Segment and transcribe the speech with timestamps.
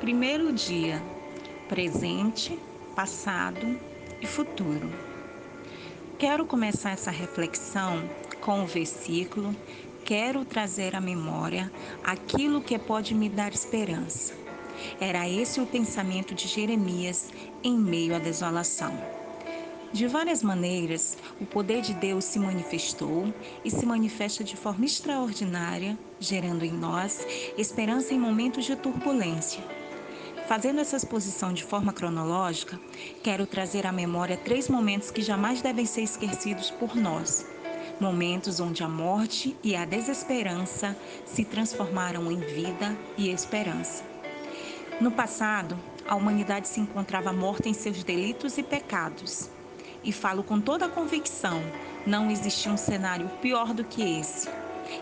[0.00, 1.02] Primeiro dia:
[1.68, 2.58] presente,
[2.96, 3.78] passado
[4.18, 4.90] e futuro.
[6.18, 8.02] Quero começar essa reflexão
[8.40, 9.54] com o versículo
[10.02, 11.70] Quero trazer à memória
[12.02, 14.32] aquilo que pode me dar esperança.
[14.98, 17.28] Era esse o pensamento de Jeremias
[17.62, 18.98] em meio à desolação.
[19.92, 23.32] De várias maneiras, o poder de Deus se manifestou
[23.62, 27.26] e se manifesta de forma extraordinária, gerando em nós
[27.58, 29.79] esperança em momentos de turbulência.
[30.50, 32.76] Fazendo essa exposição de forma cronológica,
[33.22, 37.46] quero trazer à memória três momentos que jamais devem ser esquecidos por nós.
[38.00, 44.02] Momentos onde a morte e a desesperança se transformaram em vida e esperança.
[45.00, 49.48] No passado, a humanidade se encontrava morta em seus delitos e pecados.
[50.02, 51.62] E falo com toda a convicção:
[52.04, 54.48] não existia um cenário pior do que esse.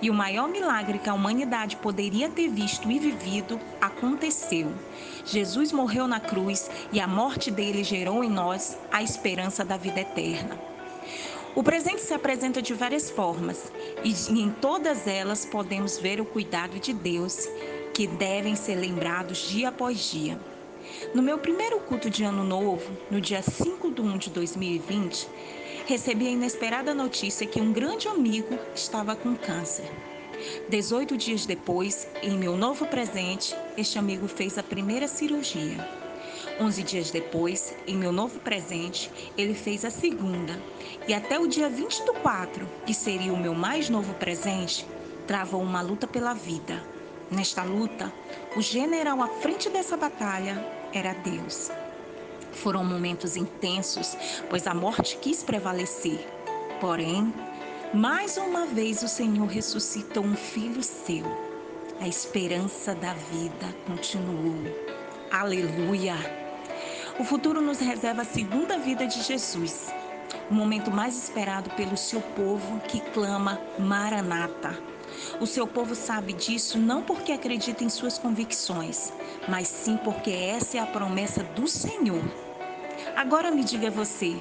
[0.00, 4.72] E o maior milagre que a humanidade poderia ter visto e vivido aconteceu.
[5.24, 10.00] Jesus morreu na cruz e a morte dele gerou em nós a esperança da vida
[10.00, 10.58] eterna.
[11.54, 13.72] O presente se apresenta de várias formas
[14.04, 17.48] e em todas elas podemos ver o cuidado de Deus,
[17.94, 20.38] que devem ser lembrados dia após dia.
[21.14, 25.28] No meu primeiro culto de Ano Novo, no dia 5 de 1 de 2020,
[25.86, 29.88] recebi a inesperada notícia que um grande amigo estava com câncer.
[30.68, 35.88] 18 dias depois, em meu novo presente, este amigo fez a primeira cirurgia.
[36.60, 40.60] 11 dias depois, em meu novo presente, ele fez a segunda.
[41.06, 44.84] E até o dia 20 do 4, que seria o meu mais novo presente,
[45.24, 46.82] travou uma luta pela vida.
[47.30, 48.12] Nesta luta,
[48.56, 51.70] o general à frente dessa batalha era Deus.
[52.56, 54.16] Foram momentos intensos,
[54.48, 56.18] pois a morte quis prevalecer.
[56.80, 57.32] Porém,
[57.94, 61.24] mais uma vez o Senhor ressuscitou um filho seu.
[62.00, 64.56] A esperança da vida continuou.
[65.30, 66.16] Aleluia!
[67.18, 69.92] O futuro nos reserva a segunda vida de Jesus,
[70.50, 74.95] o momento mais esperado pelo seu povo que clama Maranata.
[75.40, 79.12] O seu povo sabe disso não porque acredita em suas convicções,
[79.48, 82.22] mas sim porque essa é a promessa do Senhor.
[83.14, 84.36] Agora me diga você,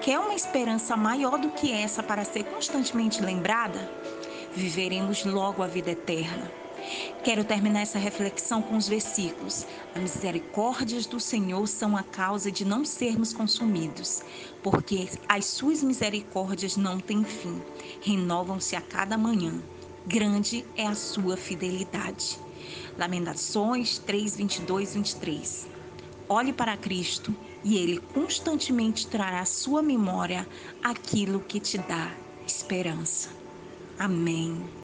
[0.00, 3.90] quer uma esperança maior do que essa para ser constantemente lembrada?
[4.54, 6.50] Viveremos logo a vida eterna.
[7.22, 9.66] Quero terminar essa reflexão com os versículos.
[9.94, 14.22] As misericórdias do Senhor são a causa de não sermos consumidos,
[14.62, 17.62] porque as suas misericórdias não têm fim,
[18.02, 19.62] renovam-se a cada manhã.
[20.06, 22.38] Grande é a sua fidelidade.
[22.98, 25.66] Lamentações 3, 22, 23.
[26.28, 27.34] Olhe para Cristo
[27.64, 30.46] e Ele constantemente trará à sua memória
[30.82, 32.12] aquilo que te dá
[32.46, 33.30] esperança.
[33.98, 34.64] Amém.